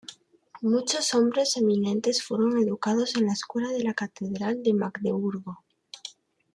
Muchos 0.63 1.13
hombres 1.13 1.57
eminentes 1.57 2.23
fueron 2.23 2.57
educados 2.57 3.15
en 3.17 3.27
la 3.27 3.33
escuela 3.33 3.69
de 3.69 3.83
la 3.83 3.93
catedral 3.93 4.63
de 4.63 4.73
Magdeburgo. 4.73 5.63